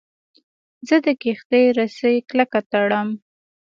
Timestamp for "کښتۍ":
1.21-1.65